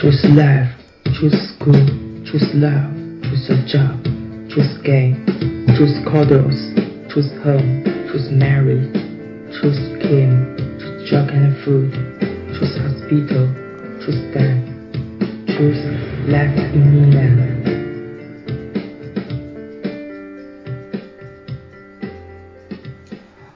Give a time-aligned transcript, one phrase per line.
[0.00, 0.68] Choose life,
[1.18, 1.72] choose school,
[2.24, 3.96] choose love, choose a job,
[4.48, 5.24] choose game,
[5.76, 6.54] choose cuddles,
[7.08, 8.92] choose home, choose marriage,
[9.52, 11.90] choose game, choose drug and food,
[12.54, 13.48] choose hospital,
[14.04, 14.62] choose death,
[15.56, 15.82] choose
[16.28, 17.46] life in Milan.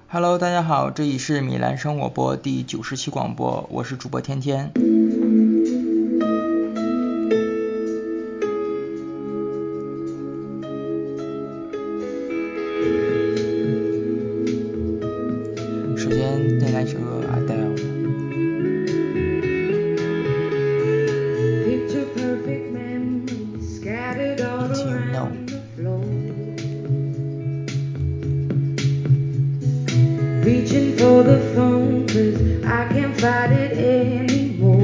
[0.08, 4.72] Hello，大家好，这里是米兰生活播第九十期广播，我是主播天天。
[30.65, 34.81] Reaching for the phone, cause I can't fight it anymore.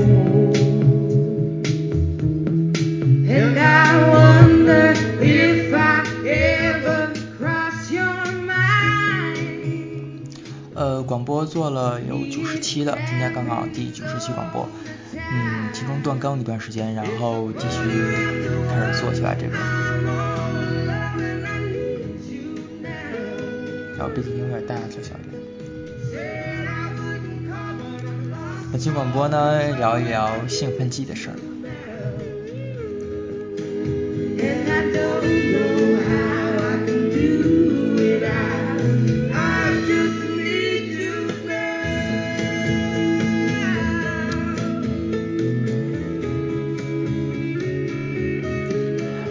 [3.28, 8.14] And I wonder if I ever cross your
[8.46, 10.22] mind.
[10.76, 14.70] 呃，广播做了有九十期了，今天刚好第九十期广播，
[15.16, 17.80] 嗯，其中断更一段时间，然后继续
[18.70, 19.58] 开始做起来这个。
[23.98, 25.41] 然后背景音有点大，调小一点。
[28.72, 31.36] 本期广播呢，聊一聊兴奋剂的事儿。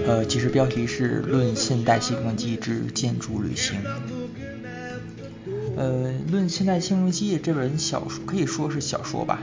[0.06, 3.80] 呃，其实标题是《论现代兴奋剂之建筑旅行》。
[5.76, 9.38] 呃，《论现代兴奋剂》这本小说可以说是小说吧，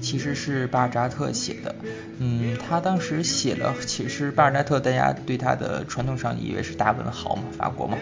[0.00, 1.74] 其实是巴尔扎特写的。
[2.18, 7.96] 嗯，他当时写了，其实巴尔扎特大家对他的传统上以为是大文豪嘛，法国嘛。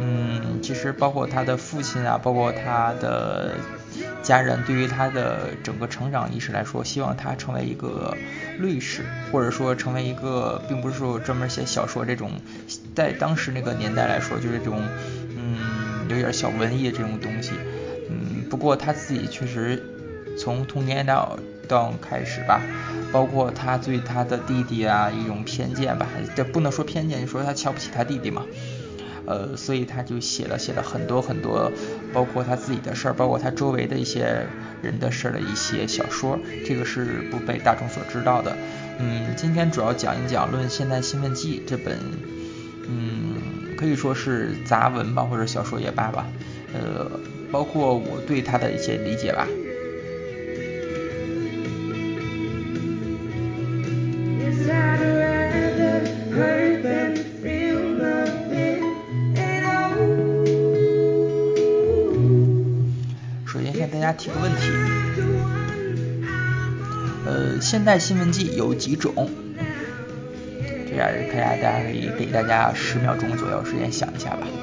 [0.00, 3.54] 嗯，其实包括他的父亲啊，包括他的
[4.22, 8.16] 家人，对于他的整个成长历史来说，希望他成为一个
[8.58, 12.30] 律师，或者说成为一个，并不是说专门写小说这种，
[12.94, 14.80] 在当时那个年代来说，就是这种，
[16.10, 17.52] 有点小文艺这种东西。
[18.08, 19.82] 嗯，不过他自己确实
[20.36, 21.38] 从童年到
[21.68, 22.60] 到开始吧，
[23.12, 28.44] 包括他对他的弟弟啊一种偏见吧，这不能说偏见，你说他瞧不起他弟弟嘛。
[29.26, 31.70] 呃，所以他就写了写了很多很多，
[32.12, 34.44] 包括他自己的事儿，包括他周围的一些
[34.82, 38.56] 人的事儿的一些小说，这个是不被大众所知道的。
[38.98, 41.96] 嗯，今天主要讲一讲《论现代兴奋剂》这本，
[42.88, 43.29] 嗯，
[43.80, 46.26] 可以说是杂文吧，或者小说也罢吧，
[46.74, 47.10] 呃，
[47.50, 49.48] 包括我对他的一些理解吧。
[63.46, 64.60] 首先向大家提个问题，
[67.24, 69.30] 呃，现代新闻记有几种？
[71.00, 74.59] 这样大家大家可以给大家十秒钟左右时间想一下吧。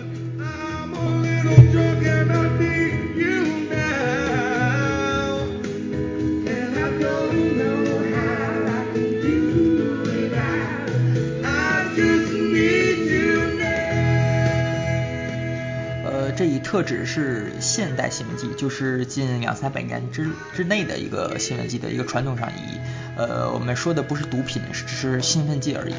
[16.77, 22.77] 特指是现代兴奋剂，就是近两三百年之之内的一个兴奋剂的一个传统上意义。
[23.17, 25.95] 呃，我们说的不是毒品，只是兴奋剂而已。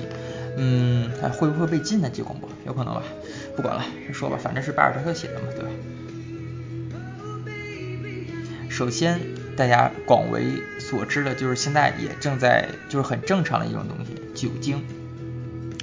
[0.57, 2.09] 嗯，还会不会被禁呢？
[2.15, 3.03] 这广播有可能吧？
[3.57, 5.71] 不管了，说吧，反正是巴尔扎特写的嘛，对吧？
[8.71, 9.19] 首先，
[9.57, 14.81] 大家广为所知的就是现在也正在就是很正常的一种东西，酒精。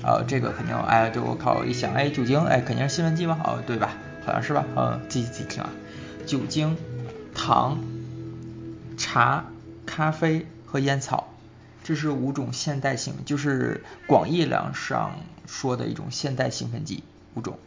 [0.03, 3.37] 呃，这个肯定，哎，对我靠，一想，哎，酒精，哎，肯定是兴奋剂嘛？
[3.43, 3.97] 哦，对吧？
[4.25, 4.65] 好像是吧？
[4.75, 5.69] 嗯，自己自己听啊。
[6.25, 6.75] 酒精、
[7.35, 7.79] 糖、
[8.97, 9.45] 茶、
[9.85, 11.33] 咖啡和烟草，
[11.83, 15.11] 这是五种现代兴，就是广义量上
[15.45, 17.03] 说的一种现代兴奋剂
[17.35, 17.59] 五种。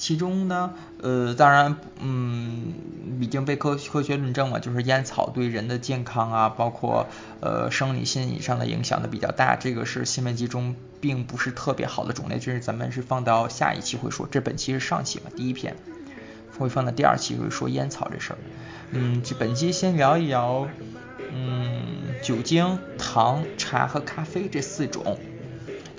[0.00, 2.72] 其中呢，呃，当然，嗯，
[3.20, 7.06] 已经被科科学论证了，就是烟草对人的健康啊，包括
[7.40, 15.76] 呃生理心理上的影响的比较大，这个是兴奋剂中并不是特别好的种类，这是咱们是放到下一期会说，这本期是上期嘛，第一篇，
[16.58, 18.38] 会放到第二期会说烟草这事儿。
[18.92, 20.66] 嗯，这本期先聊一聊，
[21.30, 25.18] 嗯，酒精、糖、茶和咖啡这四种。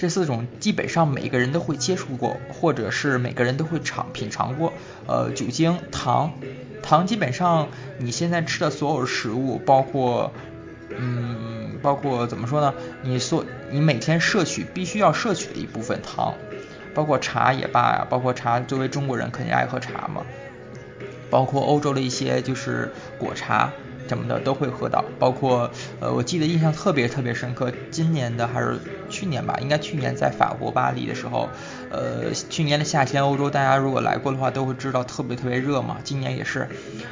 [0.01, 4.73] 这四种基本上每个人都会接触过，或者是每个人都会尝品尝过。
[5.05, 6.33] 呃，酒精、糖，
[6.81, 7.67] 糖基本上
[7.99, 10.33] 你现在吃的所有食物，包括
[10.97, 12.73] 嗯包括怎么说呢？
[13.03, 16.33] 你所你每天摄取必须要摄取的一部分糖，
[16.95, 20.25] 包括茶也罢呀，包括茶作为中国人肯定爱喝茶嘛，
[21.29, 23.71] 包括欧洲的一些就是果茶。
[24.11, 25.71] 什么的都会喝到，包括
[26.01, 28.77] 呃，我记得印象特别特别深刻，今年的还是
[29.07, 31.49] 去年吧，应该去年在法国巴黎的时候，
[31.87, 36.67] 呃，去年的夏天，欧洲大家如果来过的话，都会知道特别特别热嘛，今年也是。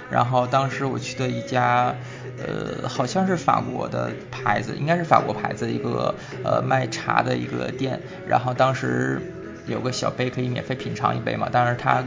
[0.10, 1.96] 然后当时我去的一家，
[2.38, 6.14] 呃，好像是法国的牌子，应该是法国牌子一个
[6.44, 9.22] 呃卖茶的一个店，然后当时
[9.68, 12.04] 有个小杯可以免费品尝一杯嘛，但是它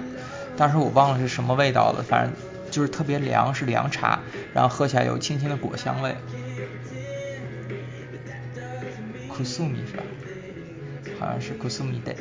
[0.55, 2.33] 当时我忘了是什么味道了，反正。
[2.73, 4.19] 就是特别凉，是凉茶，
[4.53, 6.17] 然后喝起来有清新的果香味。
[9.31, 10.03] Kusumi 是吧？
[11.21, 12.15] 好像是 Kusumi 的。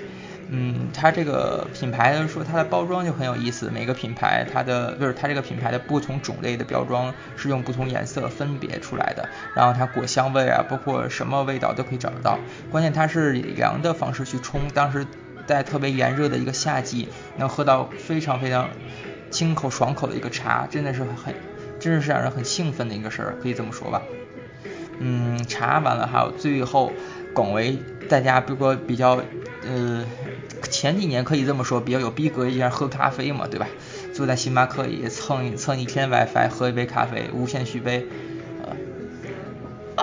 [0.53, 12.37] 嗯，它这个品牌说它的包装就很有意思，每个品牌它的就是它这个品牌的不同种类的标装是用不同颜色分别出来的，然后它果香味啊，包括什么味道都可以找得到。
[12.69, 15.05] 关键它是以凉的方式去冲，当时
[15.47, 17.07] 在特别炎热的一个夏季，
[17.37, 18.69] 能喝到非常非常。
[19.31, 21.33] 清口爽口的一个茶，真的是很，
[21.79, 24.03] 真的是让人很兴奋的一个事儿，可以这么说吧。
[24.99, 26.91] 嗯，茶完了，还有最后
[27.33, 29.23] 广为大家，比如说比较，
[29.65, 30.05] 呃，
[30.69, 33.67] 前几年可以这么说，比较有逼格一下喝咖啡嘛，对吧？
[34.13, 38.05] 坐在星巴克里蹭蹭一天 WiFi，喝一杯咖啡，无限续杯。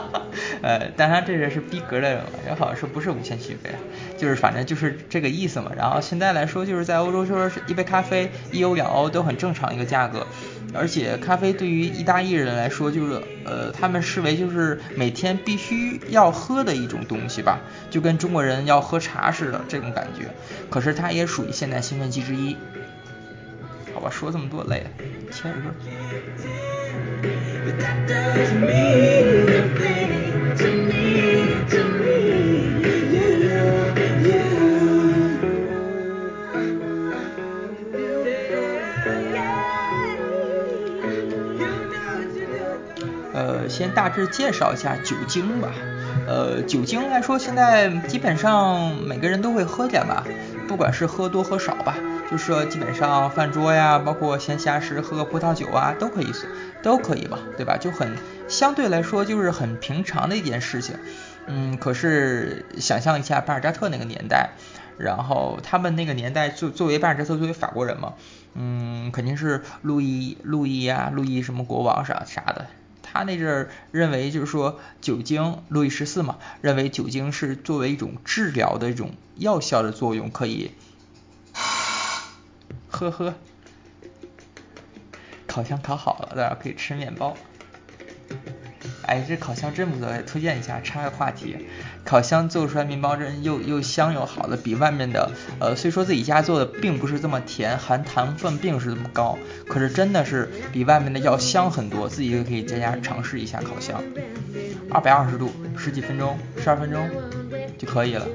[0.63, 3.79] 呃，当然这个是逼格的人，也好像是不是无限续杯啊？
[4.17, 5.71] 就是反正就是这个意思嘛。
[5.77, 10.27] 然后现在来说，就是在欧洲说是一杯咖啡一欧两欧都很正常一个价格，
[10.75, 17.61] 而且咖啡对于意大利人来说，就是呃他们视为就是每天必须要喝的一种东西吧，
[17.91, 20.29] 就跟中国人要喝茶似的这种感觉。
[20.71, 22.57] 可是它也属于现代兴奋剂之一。
[23.95, 24.91] 好吧，说这么多累了，
[25.33, 25.75] 切歌。
[28.11, 29.28] 呃，
[43.79, 45.69] 先大致介绍一下酒精吧。
[46.27, 50.27] 呃，酒精来说，现在基本上每个人都会喝点吧，
[50.67, 51.95] 不管是喝多喝少吧，
[52.29, 56.33] 就是说基本上饭桌呀，包括闲暇时喝个葡萄酒啊，都可以，
[56.83, 57.77] 都可以吧，对吧？
[57.77, 58.17] 就很
[58.49, 60.97] 相对来说就是很平常的一件事情。
[61.47, 64.51] 嗯，可是想象一下巴尔扎特那个年代，
[64.99, 68.15] 然后他们那个年代作作为巴尔扎特作为法国人嘛，
[68.55, 72.67] 嗯，肯定是路易路易呀，路易什么国王啥啥的。
[73.13, 80.71] 他那阵儿认为，就是说酒精，路易十四嘛，认为酒精是作为一种治疗的一种药效的作用，可以，
[82.89, 83.35] 呵呵，
[85.47, 87.37] 烤箱烤好了，大家可以吃面包。
[89.09, 90.79] 哎，这烤箱真不错，推荐一下。
[90.83, 91.57] 插个话题，
[92.05, 102.07] 烤箱做出来面包真又又香又好的，比外面的呃，虽说自己家做的并不是这么甜，含糖分并不是这么高，可是真的是比外面的要香很多。
[102.07, 104.03] 自己就可以在家尝试一下烤箱，
[104.91, 107.09] 二百二十度，十几分钟，十二分钟
[107.79, 108.27] 就可以了。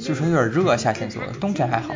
[0.00, 1.92] 虽说有点热，夏天做的，冬天还好。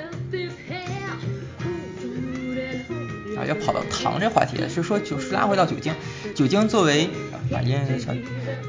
[3.38, 5.94] 啊，要跑到糖这话题了，就说就是拉回到酒精，
[6.34, 7.08] 酒精作为。
[7.50, 8.22] 反正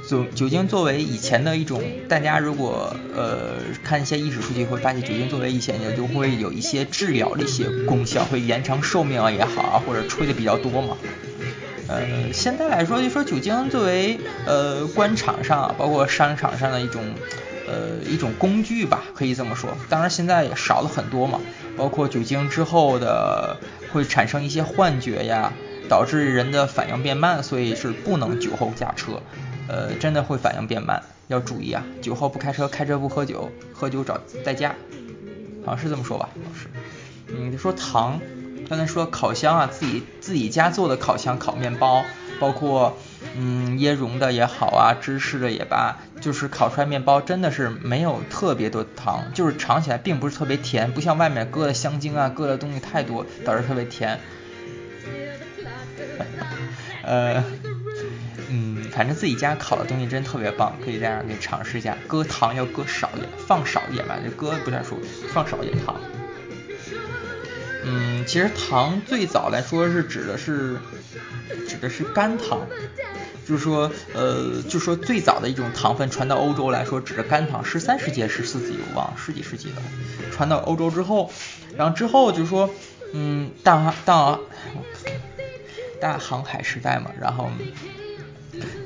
[0.07, 10.97] 酒酒精作为以前的一种，大家如果呃看一些历史数据会发现，酒精作为以前也就会有一些治疗的一些功效，会延长寿命啊也好啊，或者吹的比较多嘛。
[11.87, 17.03] 呃，现在来说就说酒精作为呃官场上包括商场上的一种
[17.67, 19.77] 呃一种工具吧，可以这么说。
[19.89, 21.39] 当然现在也少了很多嘛，
[21.77, 23.57] 包括酒精之后的
[23.91, 25.53] 会产生一些幻觉呀。
[25.91, 29.21] 导致人的反应变慢，所以是不能酒后驾车，
[29.67, 31.83] 呃，真的会反应变慢，要注意啊！
[32.01, 34.73] 酒后不开车，开车不喝酒，喝酒找代驾，
[35.65, 36.69] 好像是这么说吧，老师。
[37.27, 38.21] 嗯，说糖，
[38.69, 42.05] 刚才说烤箱啊，自己自己家做的烤箱烤面包，
[42.39, 42.97] 包括
[43.35, 54.21] 嗯椰蓉的也好啊，芝士的也罢，就是烤出来面包真的是没有特别多糖，就是尝起来并不是特别甜，不像外面搁的香精啊，搁的东西太多，导致特别甜。
[57.11, 57.43] 呃，
[58.49, 61.97] 嗯，反正自己家烤的东西真特别棒，可以在这儿给尝试一下。
[62.07, 64.97] 搁糖要搁少一点，放少一点吧，就搁不太说，
[65.33, 65.99] 放少一点糖。
[67.83, 70.77] 嗯，其实糖最早来说是指的是
[71.67, 72.65] 指的是甘糖，
[73.45, 77.65] 就是说呃，就说最早的一种糖分传到欧洲来说，指的甘糖。
[77.65, 79.81] 十三世纪、十四世纪我忘，十几世纪的
[80.31, 81.29] 传到欧洲之后，
[81.75, 82.69] 然后之后就说
[83.11, 84.39] 嗯，大大。
[86.01, 87.49] 大航海时代嘛，然后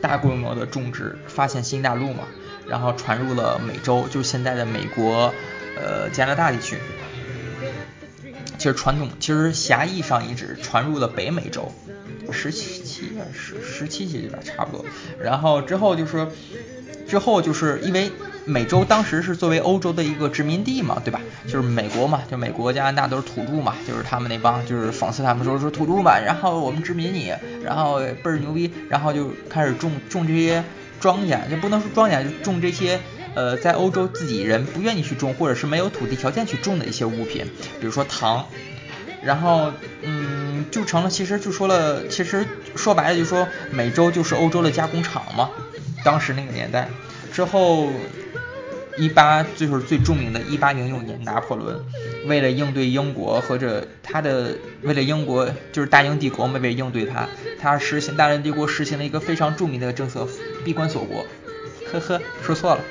[0.02, 2.26] 大规模的种植，发现新大陆嘛，
[2.68, 5.34] 然后传入了美洲，就是现在的美国、
[5.76, 6.78] 呃加拿大地区。
[8.58, 11.72] 其实传统，其实狭义上一指传入了北美洲，
[12.32, 14.86] 十七期十十七期吧，差不多。
[15.20, 16.28] 然后之后就是
[17.08, 18.12] 之后就是因为
[18.46, 21.20] 美洲当时是作为欧洲的一个殖民地嘛，对吧？
[21.46, 27.34] 就是美国嘛，就美国加拿大都是土著嘛，就是他们那帮就是讽刺他们说说土著嘛，然后我们殖民你，
[27.64, 30.64] 然后倍儿牛逼，然后就开始种种这些
[31.00, 33.00] 庄稼，就不能说庄稼，就种这些。
[33.36, 37.46] 呃，在欧洲自己人不愿意去种，或者是没有土地条件去种的一些物品，
[37.82, 38.46] 比如说糖，
[39.22, 39.74] 然后
[40.04, 42.48] 嗯，就成了，其实就说了，其实
[42.78, 45.50] 说白了就说美洲就是欧洲的加工厂嘛，
[46.06, 46.88] 当时那个年代
[47.34, 47.90] 之后，
[48.98, 51.84] 一八就是最著名的一八零六年，拿破仑
[52.26, 57.28] 为了应对英国或者他的为了英国就是大英帝国嘛，为应对他，
[57.60, 60.28] 他实行大英帝国实行了一个非常著名的政策，
[60.64, 61.26] 闭关锁国，
[61.92, 62.82] 呵呵，说错了。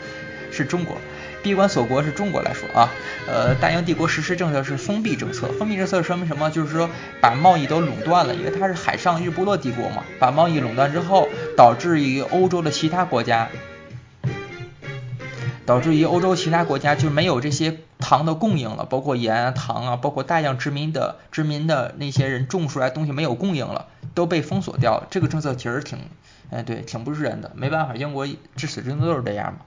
[0.56, 0.96] 是中国，
[1.42, 2.88] 闭关锁国是中国来说啊，
[3.26, 6.48] 呃，大英帝国实施政策是封闭政策，封闭政策说明什么？
[6.48, 6.88] 就是说
[7.20, 13.48] 把贸易都垄断了，因为它是海上日不落帝国嘛，把贸易垄断之后，导致于欧洲的其他国家，
[15.66, 25.06] 导致于欧洲其他国家就没有这些糖的供应了，包括盐啊、糖啊，包括大量殖民的殖民的那些人种出来东西没有供应了，都被封锁掉了。
[25.10, 25.98] 这个政策其实挺，
[26.50, 29.60] 哎，对，挺不是人的，没办法，英国至始至终都是这样嘛。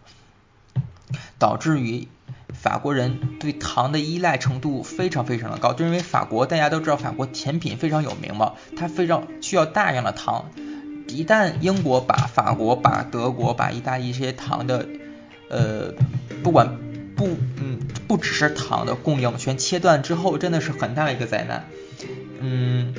[1.40, 2.08] 导致于
[2.54, 10.46] 法国人对糖的依赖程度非常非常的高，就因为法国大家都知道法国甜品非常有名嘛，它非常需要大量的糖。
[11.08, 14.86] 一旦英国把法国、把德国、把意大利这些糖的，
[15.50, 15.94] 呃，
[16.44, 16.78] 不管
[17.16, 17.28] 不
[17.62, 21.68] 嗯不只是糖的供应全切断之后，真的是很大的一个灾难。
[22.40, 22.94] 嗯，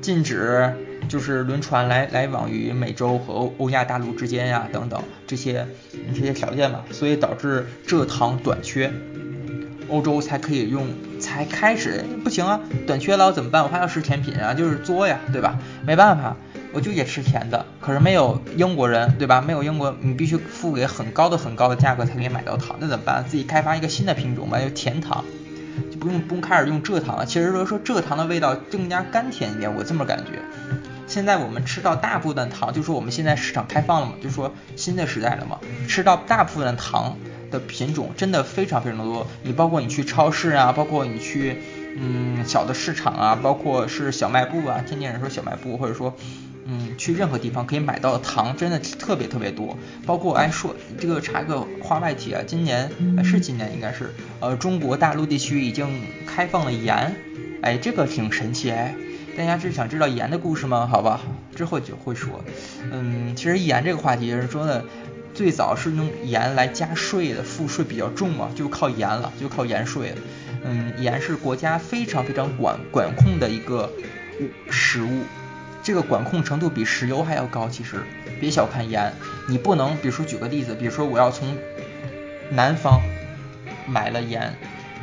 [0.00, 0.74] 禁止。
[1.08, 5.66] 就是轮船来来往于美洲和欧欧亚大陆之间呀，等等这些
[6.14, 8.92] 这些条件嘛，所以导致蔗糖短缺，
[9.88, 10.86] 欧洲才可以用，
[11.18, 13.64] 才开始不行啊，短缺了怎么办？
[13.64, 15.58] 我还要吃甜品啊，就是作呀，对吧？
[15.84, 16.36] 没办法，
[16.72, 19.40] 我就也吃甜的，可是没有英国人，对吧？
[19.40, 23.24] 没有英国，你必须付给很高的很高的价格才可以买到糖，那怎么办？
[23.28, 25.24] 自己开发一个新的品种吧，就甜糖，
[25.90, 27.26] 就不用不用开始用蔗糖了。
[27.26, 30.40] 其实说说蔗糖的味道更加甘甜一点，我这么感觉。
[31.06, 35.58] 现在我们吃到大部分糖，就说我们现在市场开放了嘛，就说新的时代了嘛，
[35.88, 37.16] 吃到大部分的糖
[37.50, 39.26] 的品种真的非常非常的多。
[39.42, 41.60] 你包括你去超市啊，包括你去
[41.96, 46.14] 嗯小的市场啊，包括是小卖部啊，天津人说小卖部，或者说
[46.70, 49.76] 嗯去任何地方可以买到的糖真的特别特别多。
[50.06, 52.90] 包括哎说这个查个话外题啊，今年
[53.24, 55.88] 是今年应该是呃中国大陆地区已经
[56.26, 57.14] 开放了盐，
[57.62, 58.94] 哎这个挺神奇哎。
[59.36, 60.88] 大家是想知道盐的故事吗？
[60.90, 61.20] 好吧，
[61.54, 62.44] 之后就会说。
[62.90, 64.84] 嗯，其实盐这个话题是说的，
[65.32, 70.16] 最早是用盐来加税的，赋税比较重嘛，就靠盐了，就靠盐税了。
[70.64, 73.90] 嗯，盐是国家非常非常管管控的一个
[74.68, 75.22] 食物，
[75.90, 77.68] 这个管控程度比石油还要高。
[77.68, 78.04] 其实
[78.38, 79.12] 别小看盐，
[79.48, 81.56] 你不能，比如说举个例子，比如说我要从
[82.50, 83.00] 南方
[83.88, 84.54] 买了盐。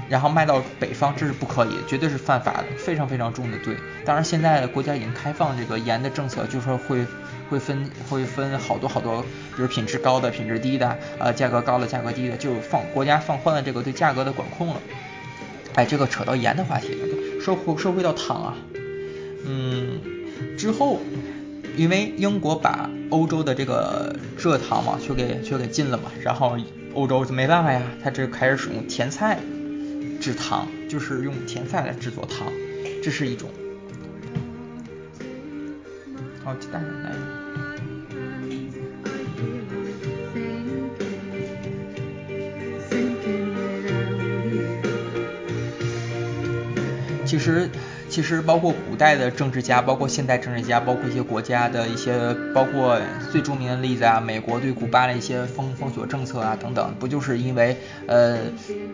[0.08, 3.75] 然后卖到北方，这是不可以，绝对是犯法的，非常非常重的罪。
[4.06, 7.06] 当然，现在国家已经开放这个盐的政策，就是说会
[7.50, 14.82] 会分会分好多好多，比如品质高的、品质低的，呃，价格高的、价格低的，就放国家放宽了这个对价格的管控了。
[15.75, 18.56] 哎，这个扯到盐的话题了，说说回到糖啊，
[19.46, 20.00] 嗯，
[20.57, 20.99] 之后
[21.77, 26.57] 因为英国把欧洲的这个蔗糖嘛，就给就给禁了嘛，然后
[26.95, 29.39] 欧洲就没办法呀，他这开始使用甜菜。
[30.19, 32.51] 制糖就是用甜菜来制作糖，
[33.03, 33.47] 这是一种。
[36.43, 37.11] 好，鸡蛋来。
[47.23, 47.69] 其实。
[48.17, 52.17] 其实包括古代的政治家，包括现代政治家，包括一些国家的一些，
[52.51, 53.00] 包括
[53.31, 58.39] 最著名的例子啊，美国对古巴的一些封封锁政策啊等等，不就是因为呃，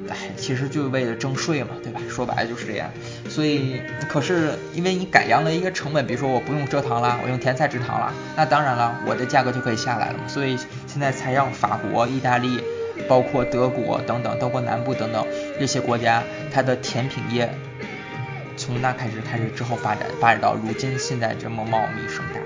[0.09, 2.01] 哎，其实就是为了征税嘛，对吧？
[2.09, 2.89] 说白了就是这样。
[3.29, 10.27] 所以，可是因为你改良了一个成本，比如说我不用蔗糖了，我用甜菜制糖了，那当然了，我的价格就可以下来了嘛。
[10.27, 12.59] 所以现在才让法国、意大利，
[13.07, 15.25] 包括德国等等，德国南部等等
[15.57, 17.49] 这些国家，它的甜品业。
[18.55, 22.39] 从那开始，开始之后发展，发展到如今现在这么茂密盛大。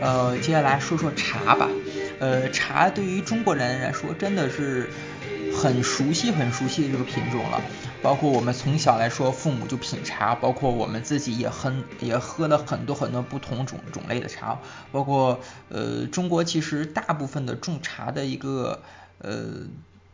[0.00, 1.68] 呃，接下来说说茶吧。
[2.18, 4.88] 呃，茶对于中国人来说真的是
[5.52, 7.60] 很熟悉、很熟悉的这个品种了。
[8.02, 14.58] 包括我们从小来说，父母就品茶，包括我们自己也很也喝了很多很多不同种种类的茶。
[14.90, 18.82] 包括呃，中国其实大部分的种茶的一个
[19.18, 19.50] 呃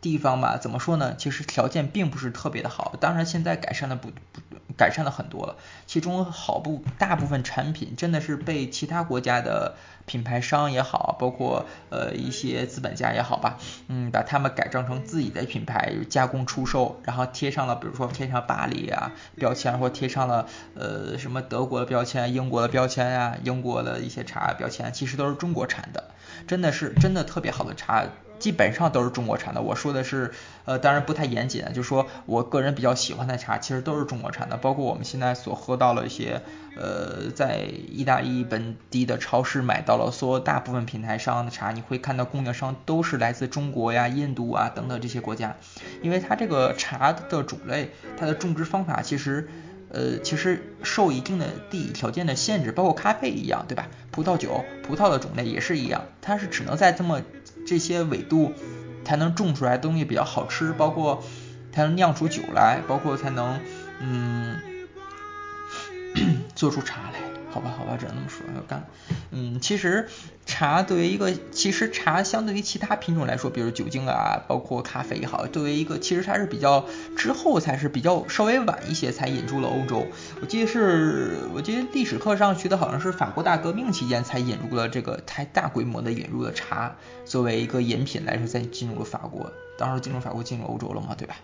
[0.01, 1.15] 地方吧，怎么说呢？
[1.17, 2.95] 其实条件并不是特别的好。
[2.99, 4.41] 当然现在改善的不不
[4.77, 5.57] 改善了很多了。
[5.87, 9.75] 其中好部大部分产品真的是被其他国家的
[10.05, 13.57] 品牌商也好，包括呃一些资本家也好吧，
[13.89, 26.11] 嗯，把它们改装成自己的品牌加工出售，然后贴上了比如说贴上巴黎啊标签，或贴上了呃什么德国的标签、英国的标签啊、英国的一些茶标签，其实都是中国产的，
[26.47, 28.05] 真的是真的特别好的茶。
[28.39, 30.31] 基本上都是中国产的，我说的是，
[30.65, 36.41] 呃，当然不太严谨，就说我个人比较喜欢的茶，其实都是中国产的，包括我们现在所喝到了一些，
[36.77, 45.57] 呃，在意大利本地的超市买到了，所有大部分品牌商的茶，你会看到供应商都是来自中国呀、印度啊等等这些国家，
[46.01, 49.49] 因为它这个茶的种类，它的种植方法其实。
[49.91, 53.87] 呃，其实受一定的地理条件的限制，包括咖啡一样，对吧？
[54.11, 57.23] 葡萄酒、葡萄的种类也是一样，它是只能在这么
[57.65, 58.53] 这些纬度
[59.03, 61.23] 才能种出来东西比较好吃，包括
[61.71, 63.59] 才能酿出酒来，包括才能
[63.99, 64.57] 嗯
[66.55, 67.28] 做出茶来。
[67.51, 68.45] 好吧，好吧，只能这么说。
[68.55, 68.85] 要干，
[69.31, 70.07] 嗯，其实
[70.45, 76.85] 茶作为一个，其实茶相对于其他品种来说，比如酒精啊，包括咖啡也好，作为一个，其实它是比较
[77.17, 80.05] 之后才是比较稍微晚一些才引入了欧洲。
[80.41, 89.51] 我记得是，我记得历史课上学的好像是法国大革命期间才引入了这个太大规模的引入了茶，作为一个饮品来说，才进入了法国。
[89.77, 91.35] 当时进入法国，进入欧洲了嘛，对吧？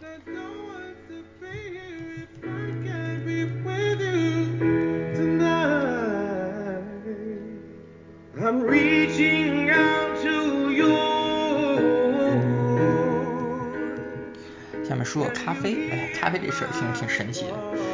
[15.15, 17.53] 说说咖啡，哎，咖啡这事儿挺挺神奇的。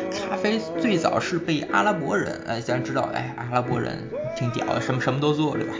[0.09, 3.95] 咖啡最早是被阿拉伯人，哎，咱知道，哎，阿拉伯人
[4.35, 5.75] 挺屌的，什么什么都做，对吧？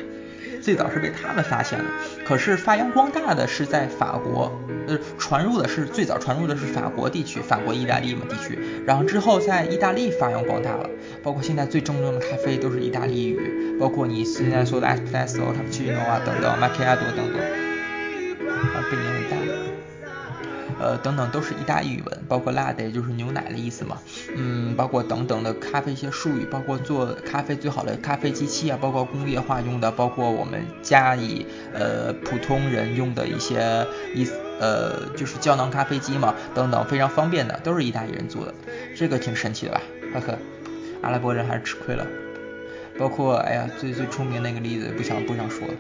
[0.62, 1.86] 最早是被他们发现的，
[2.24, 4.52] 可是发扬光大的是在法国，
[4.86, 10.88] 呃，传入的是最早传入的是法国地区，法国、意大利嘛地区，然后之后在意大利发扬光大了，
[11.24, 17.42] 包括现在最正宗的咖啡都是意大利语，包括你现在说的 espresso、cappuccino 啊等等，macchiato 等等，
[18.52, 19.41] 啊，背年很大。
[20.82, 24.00] 呃，等等都是意大利语文，包括 lat 就是牛奶的意思嘛，
[24.36, 38.54] 嗯，包括等等的咖啡一些术语，包括做咖啡最好的咖啡机器啊，包括工业化用的，包括我们家里呃普通人用的一些意思呃就是胶囊咖啡机嘛，等等非常方便的，都是意大利人做的，
[38.96, 39.82] 这个挺神奇的吧，
[40.16, 40.38] 呵呵，
[41.04, 42.08] 阿拉伯人还是吃亏了，
[42.98, 45.74] 包括哎呀最最出名那个例子不想不想说了。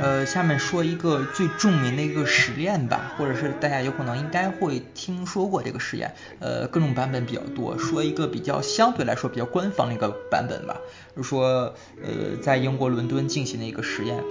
[0.00, 7.76] 呃，下面说一个最著名的一个实验吧，或者是大家有可能应该会听说过这个实验，呃，各种版本比较多。
[7.76, 10.78] 说一个比较相对来说比较官方的一个版本吧，
[11.14, 14.24] 就是说，呃，在英国伦敦进行的一个实验，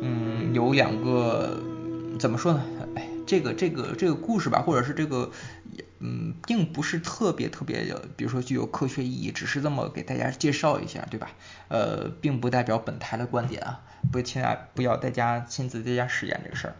[0.00, 1.60] 嗯，有两个
[2.20, 2.62] 怎么说呢？
[2.94, 5.30] 哎，这个这个这个故事吧，或者是这个，
[6.00, 11.30] 嗯，并不是特别特别的，比如说具有科学意义，只是这么给大家介绍一下，对吧？
[11.68, 13.80] 呃，并不代表本台的观点啊，
[14.12, 16.76] 不亲爱不要大家亲自在家实验这个事儿。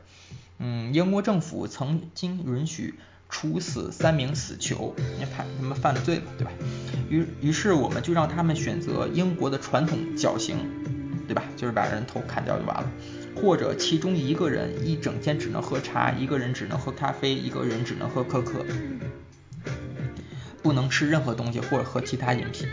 [0.59, 2.95] 嗯，英国政府曾经允许
[3.29, 6.53] 处死三名死囚，因为怕他们犯了罪嘛，对吧？
[7.11, 10.57] 于于是我们就让他们选择英国的传统绞刑，
[11.27, 11.43] 对吧？
[11.57, 12.91] 就是把人头砍掉就完了。
[13.41, 18.65] 或者其中一个人一整天只能喝茶，一个人只能喝咖啡，一个人只能喝可可，
[20.63, 22.69] 不能吃任何东西或者喝其他饮品。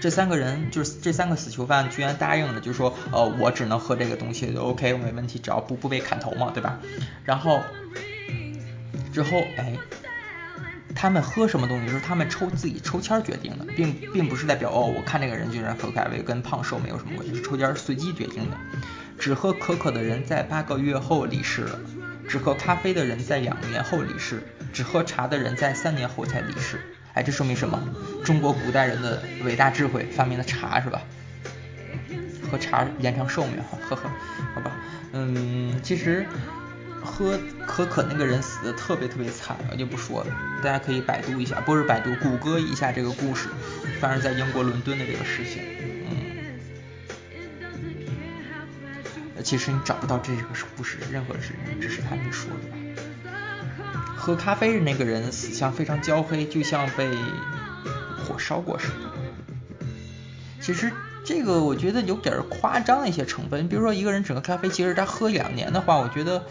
[0.00, 6.80] 这三个人就是这三个死囚犯，居然答应了，就说，呃，我只能喝这个东西就，OK，没问题，只要不不被砍头嘛，对吧？
[7.24, 7.60] 然后
[9.12, 9.78] 之后，哎，
[10.96, 18.56] 他们喝什么东西是他们抽自己抽签决定的，并并不是代表哦，我看这个人居然喝咖啡跟胖瘦没有什么关系，是抽签随机决定的。
[19.22, 21.78] 只喝可可的人在八个月后离世了，
[22.28, 26.80] 只喝咖啡的人在两年后离世，只喝茶的人在三年后才离世。
[27.14, 27.80] 哎，这说明什么？
[28.24, 31.02] 中国古代人的伟大智慧，发明了茶是吧？
[32.50, 33.58] 喝茶延长寿命，
[33.88, 34.10] 呵呵，
[34.56, 34.72] 好吧。
[35.12, 36.26] 嗯，其实
[37.00, 43.48] 喝可可那个人死的特别特别惨，我就不说了，大家可以百度一下，不是百度，谷歌一下这个故事，
[44.00, 45.62] 发生在英国伦敦的这个事情。
[49.42, 50.42] 其实你找不到这个
[50.76, 53.02] 故事任何事情，只是他们说的。
[54.16, 57.10] 喝咖啡的那个人死相非常焦黑，就像被
[58.24, 59.86] 火烧过似的。
[60.60, 60.92] 其实
[61.24, 63.68] 这个我觉得有点夸张的一些成分。
[63.68, 66.44] 比如说一个人整个咖啡，其实他喝两年的话，我觉得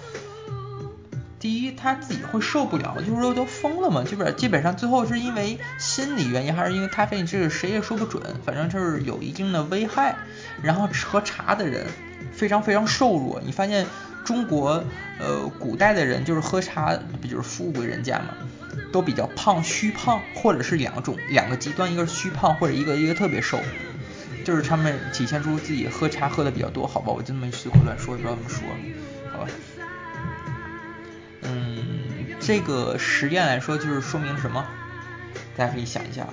[1.40, 4.04] 第一他自己会受不了，就是说都疯了嘛。
[4.04, 8.22] 基本基本上最后是因为心理原因，还是因为咖啡，这个谁也说不准。
[8.46, 10.18] 反正就是有一定的危害。
[10.62, 11.88] 然后喝茶的人
[12.32, 13.86] 非常非常瘦弱，你发现。
[14.24, 14.84] 中国
[15.20, 18.36] 呃古代的人就是喝茶，不就是富贵人家嘛，
[18.92, 23.60] 都比较胖，虚胖，或者是两种两个极端，一个是虚胖，或者一个一个特别瘦，
[24.46, 28.68] 就是他们体现出自己喝茶喝的比较多，好吧，我就这么随口乱说，也不知道怎么说，
[29.32, 29.48] 好吧，
[31.42, 31.74] 嗯，
[32.40, 34.64] 这个实验来说就是说明什么？
[35.58, 36.28] 大家可以想一下。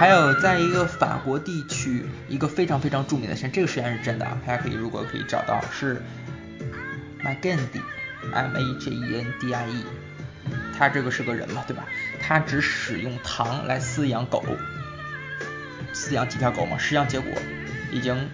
[0.00, 6.00] 还有在一个法国地区，一个非常非常著名的实验，这个实验是真的啊，大家可以如果可以找到，是
[7.22, 9.84] Magendie，M A G E N D I E，
[10.78, 11.84] 他这个是个人嘛，对吧？
[12.18, 14.42] 他只使用糖来饲养狗，
[15.92, 17.30] 饲养几条狗嘛，实际上结果
[17.92, 18.30] 已经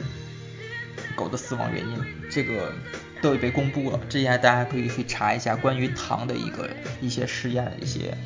[1.17, 1.99] 狗的死亡原因，
[2.31, 2.73] 这个
[3.21, 8.17] 都已被公布了，这些大家可以去查一下关于糖的一个一些实验一些。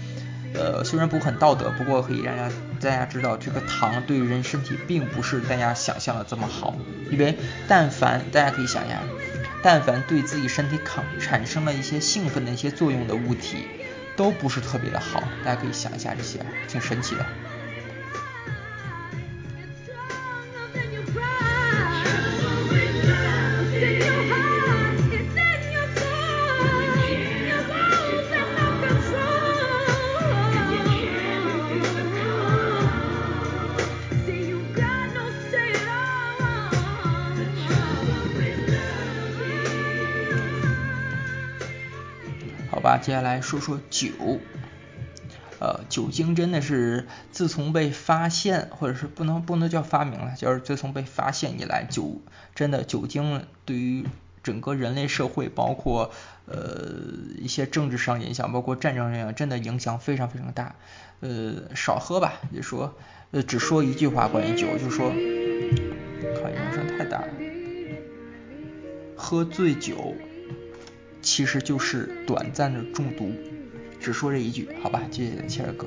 [0.55, 2.37] 呃，虽然不很道德，不过可以让
[2.81, 6.75] 大家知道，这个糖对人身体并不是大家想象的这么好。
[7.11, 7.37] 因为
[7.69, 9.01] 但凡大家可以想一下，
[9.63, 13.67] 但凡对自己身体抗产生了一些兴奋的一些作用的物体，
[14.17, 15.23] 都不是特别的好。
[15.45, 17.25] 大家可以想一下这些，挺神奇的。
[43.01, 44.11] 接下来说说酒，
[45.59, 52.21] 呃，酒精真的是自从被发现，或者是不能不能叫发明了，就是自从被发现以来，酒
[52.55, 54.05] 真的酒精对于
[54.43, 56.11] 整个人类社会，包括
[56.47, 56.95] 呃
[57.39, 60.77] 一些政治上影响，包括战争上影响，真的影响非常非常大。
[61.21, 62.95] 呃，少喝吧，就说
[63.31, 67.29] 呃只说一句话关于酒，就说，靠，音声太大了，
[69.17, 70.15] 喝醉酒。
[71.33, 73.31] 其实就是短暂的中毒，
[74.01, 75.87] 只说这一句，好吧，谢谢切着歌。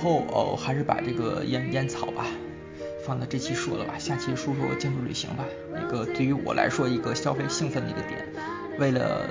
[0.00, 2.26] 后哦，还是把这个烟烟草吧
[3.06, 5.44] 放到这期说了吧，下期说说建筑旅行吧。
[5.76, 8.26] 一个对于我来说一个消费兴奋的一个点，
[8.78, 9.28] 为了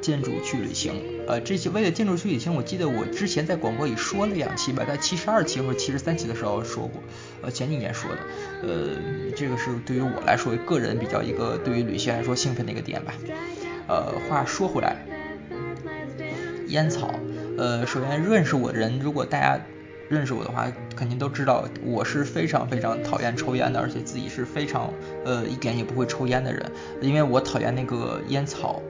[0.00, 0.94] 建筑去旅行。
[1.28, 7.02] 呃，这期为了建筑去旅行，我记得我之前在广播里说了两期吧，在七十二期或者七十三期的时候说过，
[7.42, 8.18] 呃，前几年说的。
[8.62, 8.96] 呃，
[9.36, 13.14] 这个是对于我来说个人比较一个对于旅行来说兴奋的一个点吧。
[13.88, 14.96] 呃，话说回来，
[16.68, 17.14] 烟草，
[17.56, 19.58] 呃，首先认识我的人，如果大家
[20.08, 24.92] 认识我的话，肯定都知道我是非常非常讨厌抽烟的，而且自己是非常
[25.24, 28.80] 呃一点也不会抽烟的人，因为我讨厌那个烟草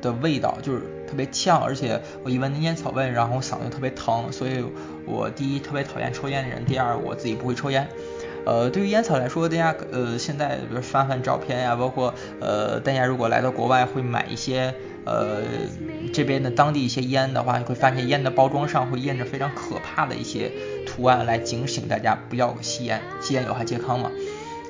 [0.00, 4.64] 的味道，就是特别呛，而且我一闻那烟草味，然后嗓子特别疼，所以
[5.04, 7.86] 我第一特别讨厌抽烟的人，第二我自己不会抽烟。
[8.46, 14.72] 呃，对于烟草来说，大家呃现在比如翻翻照片呀，包括呃大家如果来到国外会买一些
[15.06, 15.42] 呃
[16.12, 20.50] 这边的当地一些烟的话，你会发现烟的包装上会印着非常可怕的一些
[20.86, 24.10] 图案来警醒大家不要吸烟，吸烟有害健康嘛。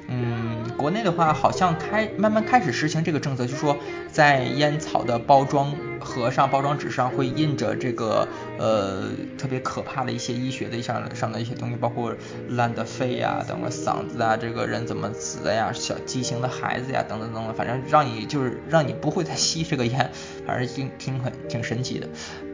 [0.08, 3.76] 嗯，国内的话好像开慢慢开始实行这个政策，就说
[4.12, 5.74] 在烟草的包装
[6.16, 8.26] 盒上、包装纸上会印着这个
[8.58, 9.02] 呃
[9.36, 12.14] 特别可怕的一些医学的上上的一些东西，包括
[12.48, 20.10] 烂的肺呀、等个嗓子啊，这个人怎么死的呀、小畸形的孩子呀，等等等等，反正让你就是让你不会再吸这个烟，
[20.46, 22.08] 反正挺挺很挺神奇的。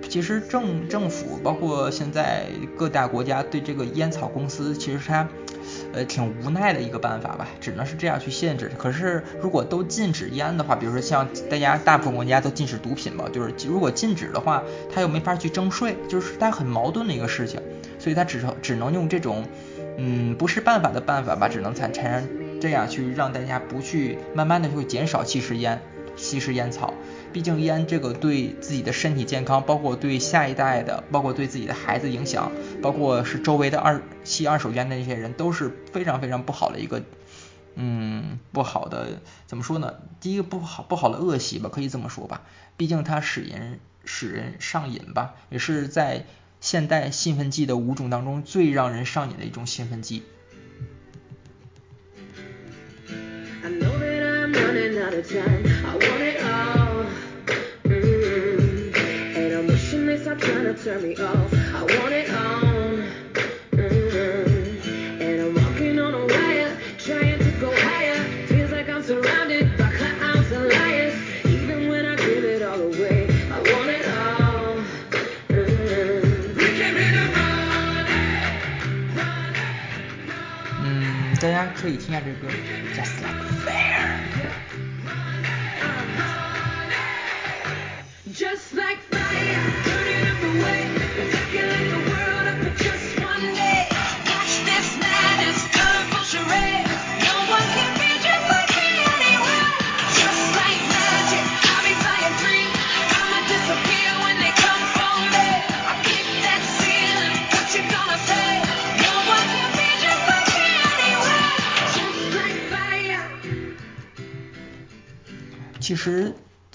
[0.09, 2.47] 其实政政府包括现在
[2.77, 5.29] 各大国家对这个烟草公司，其实它。
[5.93, 8.71] 呃，挺无奈的一个办法吧，只能是这样去限制。
[8.79, 17.61] 可是如果都禁止烟的话，比如说像大家大部分国家都禁止毒品嘛，就是如果禁止的话，他又没法去征税，就是它很矛盾的一个事情。
[17.99, 19.45] 所以他只能只能用这种
[19.97, 22.29] 嗯不是办法的办法吧，只能才才能
[22.61, 25.81] 这样去让大家不去慢慢的会减少吸食烟，
[26.17, 26.95] 吸食烟草。
[27.33, 37.03] 毕竟烟这个对自己的身体健康，包括对下一代的，包括对自己的孩子影响，包括是周围的二吸二手烟的那些人，都是非常非常不好的一个，
[37.75, 39.95] 嗯，不好的怎么说呢？
[40.21, 42.43] 第一个不好不好的恶习吧，可以这么说吧。
[42.77, 46.27] 毕竟它使人使人上瘾吧，也是在
[46.61, 50.23] 现代兴奋剂的五种当中最让人上瘾的一种兴奋剂。
[61.03, 61.17] me.
[61.19, 61.42] Oh.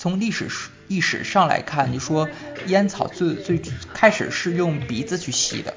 [0.08, 0.48] 从历史
[0.88, 2.30] 历史上来看，你说
[2.67, 3.62] 烟草最最
[3.93, 5.76] 开始是用鼻子去吸的，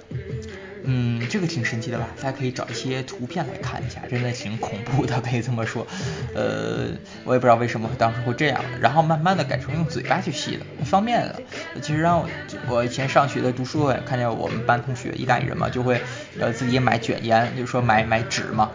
[0.84, 2.08] 嗯，这个挺神奇的吧？
[2.20, 5.86] 大家可以找一些图片来看一下，真的挺恐怖的，可以这么说。
[6.34, 6.88] 呃，
[7.24, 11.42] 我也不知道为什么当时会这样，然后慢慢的改成用嘴巴去吸的，方便的。
[11.82, 12.28] 其实让我
[12.68, 16.00] 我以前上学的读书会，看见我们班同学意大利人嘛，就会
[16.38, 18.70] 呃自己买卷烟，就说买买纸嘛，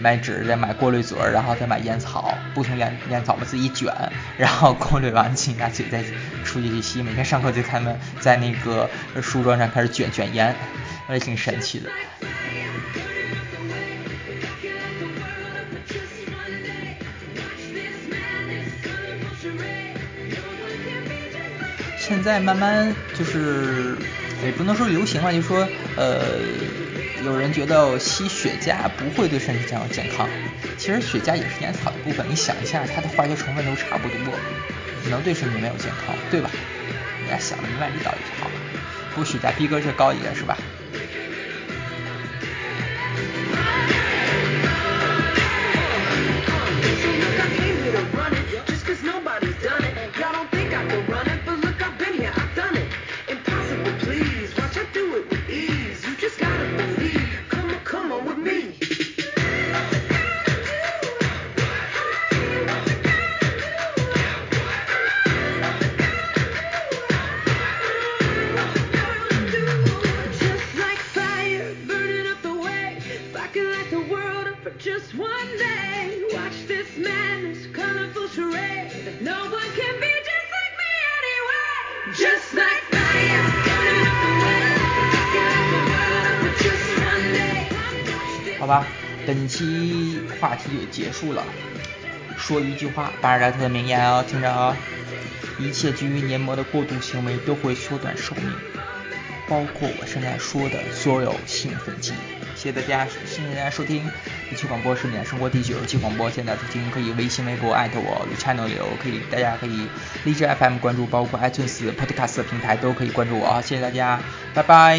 [0.00, 3.92] 买纸再买过滤嘴，然后再买烟草，不同烟烟草嘛自己卷，
[4.36, 6.02] 然后过滤完自己拿嘴再
[6.44, 7.02] 出去去吸。
[7.02, 8.88] 每天上课就看他们在那个
[9.22, 10.54] 书桌上开始卷卷烟，
[11.14, 11.90] 也挺神奇的。
[21.98, 23.96] 现在慢慢就是
[24.44, 26.40] 也不能说流行吧，就说呃，
[27.24, 30.28] 有人觉得吸雪茄不会对身体这样健康，
[30.76, 34.34] 其实雪茄也是烟草的部分，你想一下，它的化学成分都差不多，
[35.08, 36.50] 能对身体没有健康，对吧？
[37.28, 38.54] 大家想的明白这道理就好了。
[39.10, 40.58] 不过雪茄逼格这高一点是吧？
[89.30, 91.44] 本期话题也结束了。
[92.36, 94.76] 说一句话，巴尔扎特的名言哦，听着啊、
[95.56, 98.52] 一切基于黏膜的过度行为都会缩短寿命，
[99.48, 102.12] 包括我现在说的所有兴奋剂。
[102.56, 104.02] 谢谢大家，谢谢大家收听
[104.50, 106.28] 地球广播是你的生活第九十期广播。
[106.28, 109.86] 现在收听可以微信、微博艾特我 channel 流，可以大家可以
[110.24, 113.62] 荔枝 FM 关注，包括 iTunes、Podcast 平台都可以关注我啊。
[113.62, 114.20] 谢谢大家，
[114.52, 114.98] 拜拜。